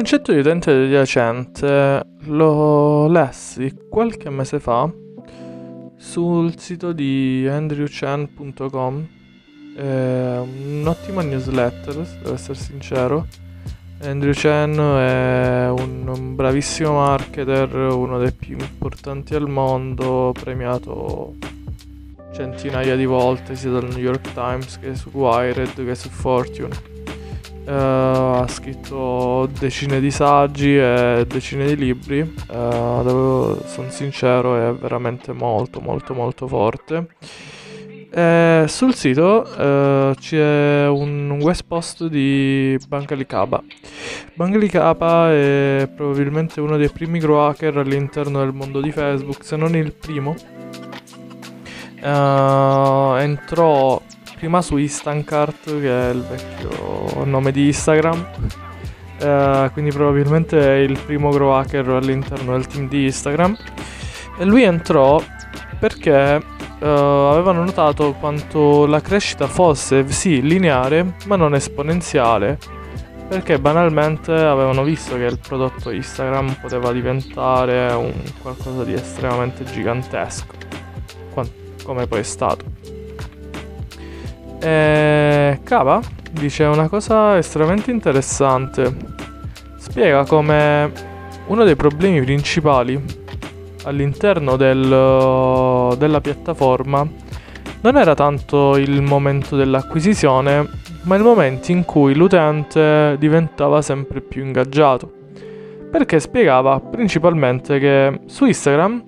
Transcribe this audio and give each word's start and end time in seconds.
concetto 0.00 0.32
di 0.32 0.38
utente 0.38 0.70
adiacente 0.70 2.06
lo 2.20 3.06
lessi 3.08 3.70
qualche 3.86 4.30
mese 4.30 4.58
fa 4.58 4.90
sul 5.98 6.58
sito 6.58 6.92
di 6.92 7.46
andrewchan.com. 7.46 9.08
È 9.76 10.38
un'ottima 10.38 11.20
newsletter, 11.20 11.96
devo 12.22 12.32
essere 12.32 12.54
sincero. 12.54 13.26
Andrew 14.00 14.32
Chen 14.32 14.72
è 14.72 15.68
un 15.68 16.34
bravissimo 16.34 16.92
marketer, 16.92 17.74
uno 17.74 18.16
dei 18.16 18.32
più 18.32 18.56
importanti 18.58 19.34
al 19.34 19.50
mondo, 19.50 20.32
premiato 20.32 21.34
centinaia 22.32 22.96
di 22.96 23.04
volte 23.04 23.54
sia 23.54 23.68
dal 23.68 23.86
New 23.86 23.98
York 23.98 24.32
Times 24.32 24.78
che 24.78 24.94
su 24.94 25.10
Wired 25.12 25.74
che 25.74 25.94
su 25.94 26.08
Fortune. 26.08 26.99
Uh, 27.70 28.42
ha 28.42 28.48
scritto 28.48 29.48
decine 29.60 30.00
di 30.00 30.10
saggi 30.10 30.76
e 30.76 31.24
decine 31.28 31.66
di 31.66 31.76
libri. 31.76 32.20
Uh, 32.20 33.62
sono 33.64 33.90
sincero, 33.90 34.56
è 34.56 34.74
veramente 34.74 35.32
molto, 35.32 35.80
molto, 35.80 36.12
molto 36.12 36.48
forte. 36.48 37.06
E 38.12 38.64
sul 38.66 38.92
sito 38.96 39.46
uh, 39.56 40.12
c'è 40.18 40.88
un 40.88 41.38
web 41.40 41.54
post 41.64 42.06
di 42.06 42.76
Bangali 42.88 43.24
Kaba. 43.24 43.62
Bangali 44.34 44.68
Kaba 44.68 45.30
è 45.30 45.88
probabilmente 45.94 46.60
uno 46.60 46.76
dei 46.76 46.90
primi 46.90 47.20
grow 47.20 47.46
hacker 47.46 47.76
all'interno 47.76 48.40
del 48.40 48.52
mondo 48.52 48.80
di 48.80 48.90
Facebook, 48.90 49.44
se 49.44 49.54
non 49.54 49.76
il 49.76 49.92
primo. 49.92 50.34
entrò 53.16 54.02
prima 54.36 54.60
su 54.60 54.76
Instancart, 54.76 55.80
che 55.80 56.08
è 56.08 56.10
il 56.10 56.22
vecchio 56.22 56.79
nome 57.28 57.52
di 57.52 57.66
Instagram. 57.66 58.28
Uh, 59.20 59.70
quindi 59.72 59.90
probabilmente 59.90 60.58
è 60.58 60.78
il 60.78 60.98
primo 60.98 61.28
grow 61.28 61.50
hacker 61.50 61.86
all'interno 61.88 62.52
del 62.52 62.66
team 62.66 62.88
di 62.88 63.04
Instagram. 63.04 63.56
E 64.38 64.44
lui 64.44 64.62
entrò 64.62 65.22
perché 65.78 66.42
uh, 66.80 66.84
avevano 66.84 67.64
notato 67.64 68.14
quanto 68.14 68.86
la 68.86 69.00
crescita 69.00 69.46
fosse 69.46 70.08
sì 70.08 70.40
lineare, 70.40 71.14
ma 71.26 71.36
non 71.36 71.54
esponenziale. 71.54 72.58
Perché 73.28 73.60
banalmente 73.60 74.32
avevano 74.32 74.82
visto 74.82 75.14
che 75.16 75.24
il 75.24 75.38
prodotto 75.38 75.90
Instagram 75.90 76.56
poteva 76.60 76.90
diventare 76.90 77.92
un 77.92 78.12
qualcosa 78.42 78.82
di 78.82 78.92
estremamente 78.92 79.62
gigantesco, 79.62 80.46
come 81.84 82.06
poi 82.08 82.18
è 82.18 82.24
stato. 82.24 82.64
E 84.60 85.60
Kava 85.62 86.00
dice 86.30 86.64
una 86.64 86.88
cosa 86.88 87.36
estremamente 87.36 87.90
interessante. 87.90 88.94
Spiega 89.76 90.24
come 90.24 90.92
uno 91.46 91.64
dei 91.64 91.76
problemi 91.76 92.20
principali 92.22 93.02
all'interno 93.84 94.56
del, 94.56 95.96
della 95.96 96.20
piattaforma 96.20 97.08
non 97.82 97.96
era 97.96 98.14
tanto 98.14 98.76
il 98.76 99.00
momento 99.00 99.56
dell'acquisizione, 99.56 100.68
ma 101.04 101.16
il 101.16 101.22
momento 101.22 101.72
in 101.72 101.84
cui 101.84 102.14
l'utente 102.14 103.16
diventava 103.18 103.80
sempre 103.80 104.20
più 104.20 104.44
ingaggiato. 104.44 105.10
Perché 105.90 106.20
spiegava 106.20 106.78
principalmente 106.78 107.78
che 107.78 108.20
su 108.26 108.44
Instagram, 108.44 109.04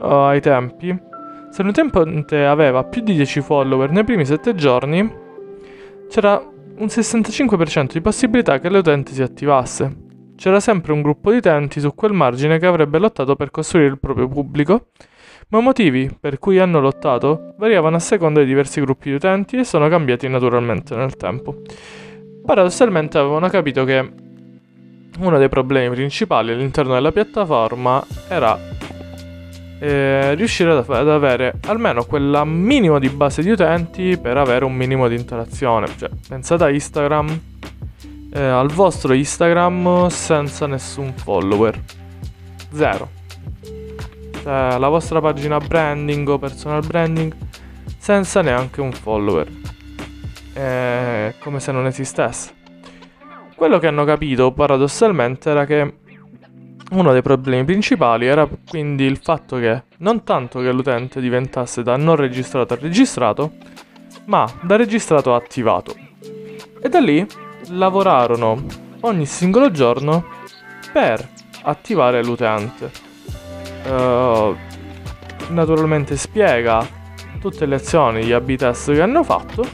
uh, 0.00 0.04
ai 0.04 0.40
tempi, 0.40 0.98
se 1.50 1.62
un 1.62 1.68
utente 1.68 2.44
aveva 2.44 2.82
più 2.82 3.02
di 3.02 3.14
10 3.14 3.40
follower 3.40 3.90
nei 3.90 4.04
primi 4.04 4.26
7 4.26 4.54
giorni, 4.56 5.24
c'era 6.08 6.36
un 6.78 6.86
65% 6.86 7.92
di 7.92 8.00
possibilità 8.00 8.58
che 8.58 8.68
l'utente 8.68 9.12
si 9.12 9.22
attivasse. 9.22 10.04
C'era 10.36 10.60
sempre 10.60 10.92
un 10.92 11.02
gruppo 11.02 11.30
di 11.30 11.38
utenti 11.38 11.80
su 11.80 11.94
quel 11.94 12.12
margine 12.12 12.58
che 12.58 12.66
avrebbe 12.66 12.98
lottato 12.98 13.36
per 13.36 13.50
costruire 13.50 13.88
il 13.88 13.98
proprio 13.98 14.28
pubblico, 14.28 14.88
ma 15.48 15.58
i 15.58 15.62
motivi 15.62 16.14
per 16.18 16.38
cui 16.38 16.58
hanno 16.58 16.80
lottato 16.80 17.54
variavano 17.58 17.96
a 17.96 18.00
seconda 18.00 18.40
di 18.40 18.46
diversi 18.46 18.80
gruppi 18.80 19.08
di 19.08 19.14
utenti 19.14 19.56
e 19.56 19.64
sono 19.64 19.88
cambiati 19.88 20.28
naturalmente 20.28 20.94
nel 20.94 21.16
tempo. 21.16 21.62
Paradossalmente 22.44 23.18
avevano 23.18 23.48
capito 23.48 23.84
che 23.84 24.12
uno 25.18 25.38
dei 25.38 25.48
problemi 25.48 25.94
principali 25.94 26.52
all'interno 26.52 26.92
della 26.92 27.12
piattaforma 27.12 28.04
era 28.28 28.58
eh, 29.78 30.34
riuscire 30.34 30.70
ad, 30.70 30.88
ad, 30.88 31.08
avere 31.08 31.54
almeno 31.66 32.04
quella 32.04 32.44
minimo 32.44 32.98
di 32.98 33.08
base 33.08 33.42
di 33.42 33.50
utenti 33.50 34.16
per 34.16 34.36
avere 34.36 34.64
un 34.64 34.74
minimo 34.74 35.08
di 35.08 35.16
interazione. 35.16 35.88
Cioè, 35.96 36.08
pensate 36.28 36.64
a 36.64 36.70
Instagram, 36.70 37.40
eh, 38.32 38.40
al 38.40 38.70
vostro 38.70 39.12
Instagram 39.12 40.08
senza 40.08 40.66
nessun 40.66 41.12
follower. 41.14 41.78
Zero. 42.72 43.10
Cioè, 44.42 44.78
la 44.78 44.88
vostra 44.88 45.20
pagina 45.20 45.58
branding 45.58 46.26
o 46.28 46.38
personal 46.38 46.84
branding 46.84 47.34
senza 47.98 48.40
neanche 48.40 48.80
un 48.80 48.92
follower. 48.92 49.46
È 50.52 51.34
come 51.38 51.60
se 51.60 51.72
non 51.72 51.86
esistesse. 51.86 52.54
Quello 53.54 53.78
che 53.78 53.86
hanno 53.86 54.04
capito 54.04 54.52
paradossalmente 54.52 55.50
era 55.50 55.64
che 55.64 55.94
uno 56.90 57.12
dei 57.12 57.22
problemi 57.22 57.64
principali 57.64 58.26
era 58.26 58.48
quindi 58.68 59.04
il 59.04 59.18
fatto 59.18 59.56
che 59.56 59.84
non 59.98 60.22
tanto 60.22 60.60
che 60.60 60.70
l'utente 60.70 61.20
diventasse 61.20 61.82
da 61.82 61.96
non 61.96 62.16
registrato 62.16 62.74
a 62.74 62.78
registrato, 62.80 63.52
ma 64.26 64.48
da 64.62 64.76
registrato 64.76 65.34
a 65.34 65.36
attivato. 65.36 65.94
E 66.80 66.88
da 66.88 67.00
lì 67.00 67.26
lavorarono 67.70 68.64
ogni 69.00 69.26
singolo 69.26 69.70
giorno 69.70 70.26
per 70.92 71.26
attivare 71.62 72.22
l'utente. 72.22 72.90
Uh, 73.84 74.56
naturalmente 75.48 76.16
spiega 76.16 76.86
tutte 77.40 77.66
le 77.66 77.76
azioni, 77.76 78.24
gli 78.24 78.32
AB 78.32 78.54
test 78.54 78.92
che 78.92 79.02
hanno 79.02 79.22
fatto, 79.24 79.64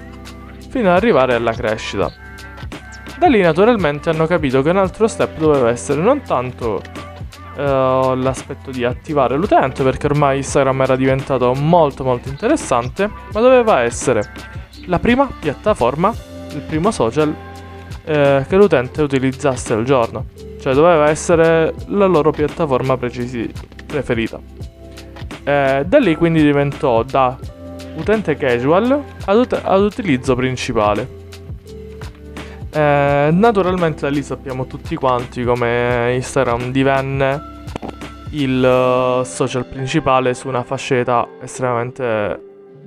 fino 0.71 0.91
ad 0.91 0.97
arrivare 0.97 1.35
alla 1.35 1.53
crescita. 1.53 2.11
Da 3.19 3.27
lì 3.29 3.41
naturalmente 3.41 4.11
hanno 4.11 4.27
capito 4.27 4.63
che 4.63 4.71
un 4.71 4.79
altro 4.79 5.07
step 5.07 5.39
doveva 5.39 5.71
essere 5.71 6.01
non 6.01 6.23
tanto 6.23 6.83
uh, 7.57 8.15
l'aspetto 8.15 8.71
di 8.71 8.85
attivare 8.85 9.37
l'utente 9.37 9.83
perché 9.83 10.07
ormai 10.07 10.39
Instagram 10.39 10.83
era 10.83 10.97
diventato 10.97 11.55
molto 11.55 12.05
molto 12.05 12.29
interessante, 12.29 13.11
ma 13.33 13.41
doveva 13.41 13.81
essere 13.81 14.33
la 14.87 14.99
prima 14.99 15.29
piattaforma, 15.39 16.13
il 16.51 16.61
primo 16.61 16.91
social 16.91 17.29
uh, 17.29 17.35
che 18.05 18.57
l'utente 18.57 19.03
utilizzasse 19.03 19.75
al 19.75 19.85
giorno, 19.85 20.27
cioè 20.61 20.75
doveva 20.75 21.09
essere 21.09 21.75
la 21.87 22.07
loro 22.07 22.31
piattaforma 22.31 22.97
precisi- 22.97 23.51
preferita. 23.87 24.37
Uh, 24.37 25.85
da 25.85 25.99
lì 25.99 26.15
quindi 26.17 26.43
diventò 26.43 27.03
da 27.03 27.37
utente 27.97 28.37
casual 28.37 29.03
ad, 29.25 29.37
ut- 29.37 29.61
ad 29.63 29.81
utilizzo 29.81 30.35
principale. 30.35 31.21
Eh, 32.75 33.29
naturalmente 33.33 34.03
da 34.03 34.09
lì 34.09 34.23
sappiamo 34.23 34.67
tutti 34.67 34.95
quanti 34.95 35.45
come 35.45 36.15
Instagram 36.15 36.71
divenne 36.71 37.65
il 38.31 38.65
uh, 38.65 39.23
social 39.25 39.67
principale 39.67 40.33
su 40.33 40.49
una 40.49 40.63
fascia 40.63 41.29
estremamente 41.43 42.41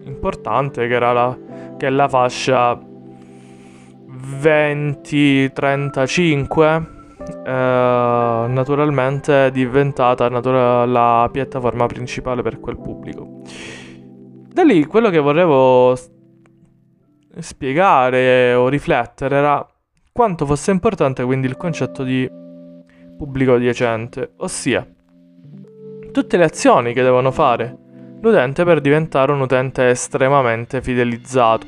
importante 0.06 0.88
che 0.88 0.94
era 0.96 1.14
la, 1.14 1.38
che 1.78 1.86
è 1.86 1.92
la 1.92 2.10
fascia 2.10 2.80
20-35 4.42 6.94
eh, 7.46 8.46
naturalmente 8.48 9.48
è 9.48 9.52
diventata 9.52 10.30
natura- 10.30 10.86
la 10.86 11.30
piattaforma 11.32 11.86
principale 11.86 12.42
per 12.42 12.60
quel 12.60 12.78
pubblico. 12.78 13.42
Da 14.52 14.64
lì 14.64 14.86
quello 14.86 15.10
che 15.10 15.20
volevo 15.20 15.96
spiegare 17.40 18.54
o 18.54 18.68
riflettere 18.68 19.36
era 19.36 19.68
quanto 20.18 20.46
fosse 20.46 20.72
importante 20.72 21.26
quindi 21.26 21.46
il 21.46 21.58
concetto 21.58 22.02
di 22.02 22.26
pubblico 23.18 23.56
adiacente, 23.56 24.32
ossia 24.38 24.88
tutte 26.10 26.38
le 26.38 26.46
azioni 26.46 26.94
che 26.94 27.04
devono 27.04 27.32
fare 27.32 27.78
l'utente 28.22 28.64
per 28.64 28.80
diventare 28.80 29.34
un 29.34 29.42
utente 29.42 29.90
estremamente 29.90 30.82
fidelizzato. 30.82 31.68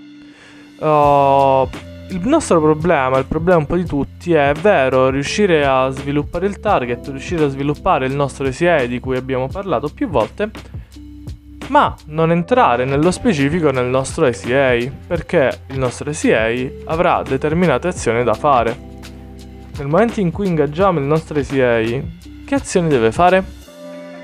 Uh, 0.80 1.68
il 2.10 2.22
nostro 2.24 2.62
problema, 2.62 3.18
il 3.18 3.26
problema 3.26 3.60
un 3.60 3.66
po' 3.66 3.76
di 3.76 3.86
tutti, 3.86 4.32
è, 4.32 4.52
è 4.52 4.54
vero 4.54 5.10
riuscire 5.10 5.66
a 5.66 5.90
sviluppare 5.90 6.46
il 6.46 6.62
target, 6.62 7.06
riuscire 7.10 7.44
a 7.44 7.50
sviluppare 7.50 8.06
il 8.06 8.16
nostro 8.16 8.50
SEA 8.50 8.88
di 8.88 9.02
cui 9.02 9.18
abbiamo 9.18 9.50
parlato 9.50 9.90
più 9.94 10.08
volte, 10.08 10.50
ma 11.70 11.96
non 12.06 12.32
entrare 12.32 12.86
nello 12.86 13.12
specifico 13.12 13.72
nel 13.72 13.88
nostro 13.88 14.32
SEA, 14.32 14.92
perché 15.08 15.62
il 15.68 15.80
nostro 15.80 16.12
SEA 16.14 16.70
avrà 16.86 17.22
determinate 17.24 17.88
azioni 17.88 18.24
da 18.24 18.34
fare. 18.34 18.86
Nel 19.78 19.88
momento 19.88 20.20
in 20.20 20.32
cui 20.32 20.48
ingaggiamo 20.48 21.00
il 21.00 21.06
nostro 21.06 21.42
SEA, 21.42 22.02
che 22.46 22.56
azioni 22.56 22.88
deve 22.88 23.12
fare? 23.12 23.44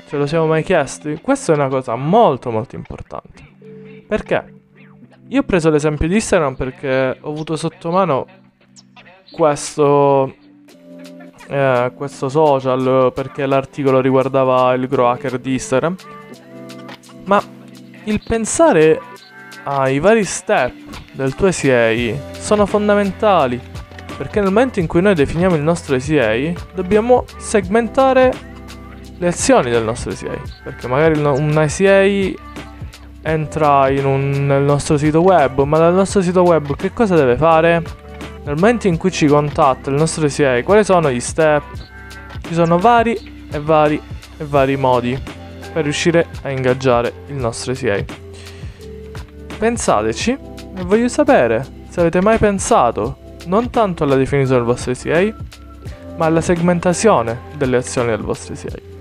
Ce 0.08 0.16
lo 0.16 0.26
siamo 0.26 0.46
mai 0.46 0.62
chiesti? 0.62 1.18
Questa 1.20 1.52
è 1.52 1.56
una 1.56 1.68
cosa 1.68 1.94
molto 1.96 2.50
molto 2.50 2.76
importante. 2.76 3.42
Perché? 4.06 4.52
Io 5.28 5.40
ho 5.40 5.44
preso 5.44 5.70
l'esempio 5.70 6.06
di 6.06 6.14
Instagram 6.14 6.54
perché 6.54 7.16
ho 7.20 7.30
avuto 7.30 7.56
sotto 7.56 7.90
mano 7.90 8.26
questo 9.30 10.34
eh, 11.48 11.92
questo 11.94 12.28
social 12.28 13.12
perché 13.14 13.46
l'articolo 13.46 14.00
riguardava 14.00 14.72
il 14.74 14.86
grow 14.86 15.06
hacker 15.06 15.38
di 15.38 15.52
Instagram. 15.52 15.96
Ma 17.24 17.42
il 18.04 18.20
pensare 18.26 19.00
ai 19.64 19.98
vari 19.98 20.24
step 20.24 20.72
del 21.12 21.34
tuo 21.34 21.50
SEA 21.50 22.16
sono 22.32 22.66
fondamentali 22.66 23.60
perché 24.16 24.40
nel 24.40 24.52
momento 24.52 24.78
in 24.78 24.86
cui 24.86 25.00
noi 25.00 25.14
definiamo 25.14 25.54
il 25.54 25.62
nostro 25.62 25.98
SEA 25.98 26.52
dobbiamo 26.74 27.24
segmentare 27.38 28.32
le 29.18 29.26
azioni 29.28 29.70
del 29.70 29.84
nostro 29.84 30.10
SEA 30.10 30.38
perché 30.62 30.86
magari 30.86 31.18
un 31.20 31.64
SEA 31.66 32.32
entra 33.22 33.88
un, 33.88 34.46
nel 34.46 34.62
nostro 34.62 34.98
sito 34.98 35.22
web 35.22 35.62
ma 35.62 35.78
dal 35.78 35.94
nostro 35.94 36.20
sito 36.20 36.42
web 36.42 36.76
che 36.76 36.92
cosa 36.92 37.14
deve 37.14 37.36
fare? 37.36 37.82
Nel 38.44 38.56
momento 38.56 38.88
in 38.88 38.98
cui 38.98 39.10
ci 39.10 39.26
contatta 39.26 39.88
il 39.88 39.96
nostro 39.96 40.28
SEA 40.28 40.62
quali 40.62 40.84
sono 40.84 41.10
gli 41.10 41.20
step? 41.20 41.62
Ci 42.46 42.52
sono 42.52 42.78
vari 42.78 43.46
e 43.50 43.58
vari 43.58 44.00
e 44.36 44.44
vari 44.44 44.76
modi 44.76 45.33
per 45.74 45.82
riuscire 45.82 46.28
a 46.42 46.50
ingaggiare 46.50 47.12
il 47.26 47.34
nostro 47.34 47.74
SEA 47.74 48.04
Pensateci 49.58 50.30
e 50.76 50.82
voglio 50.84 51.08
sapere 51.08 51.66
se 51.88 52.00
avete 52.00 52.20
mai 52.20 52.38
pensato 52.38 53.18
non 53.46 53.70
tanto 53.70 54.04
alla 54.04 54.16
definizione 54.16 54.60
del 54.60 54.68
vostro 54.68 54.94
SEA, 54.94 55.34
ma 56.16 56.26
alla 56.26 56.40
segmentazione 56.40 57.38
delle 57.56 57.76
azioni 57.76 58.08
del 58.08 58.20
vostro 58.20 58.54
SEA. 58.54 58.92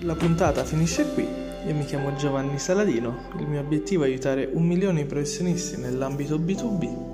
La 0.00 0.14
puntata 0.14 0.64
finisce 0.64 1.12
qui. 1.12 1.28
Io 1.66 1.74
mi 1.74 1.84
chiamo 1.84 2.14
Giovanni 2.16 2.58
Saladino. 2.58 3.28
Il 3.38 3.46
mio 3.46 3.60
obiettivo 3.60 4.04
è 4.04 4.06
aiutare 4.06 4.48
un 4.50 4.66
milione 4.66 5.02
di 5.02 5.08
professionisti 5.08 5.76
nell'ambito 5.76 6.36
B2B 6.38 7.09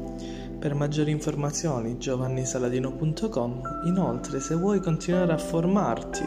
per 0.59 0.75
maggiori 0.75 1.11
informazioni 1.11 1.99
giovannisaladino.com. 1.99 3.63
Inoltre, 3.87 4.41
se 4.41 4.55
vuoi 4.55 4.81
continuare 4.81 5.33
a 5.33 5.39
formarti 5.39 6.25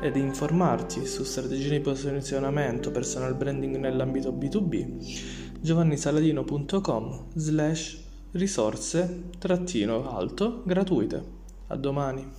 ed 0.00 0.16
informarti 0.16 1.06
su 1.06 1.24
strategie 1.24 1.70
di 1.70 1.80
posizionamento 1.80 2.90
personal 2.90 3.34
branding 3.34 3.76
nell'ambito 3.76 4.30
B2B, 4.30 5.60
giovannisaladino.com 5.60 7.26
slash 7.34 8.04
risorse 8.32 9.30
trattino 9.38 10.10
alto 10.10 10.62
gratuite. 10.64 11.36
A 11.68 11.76
domani. 11.76 12.36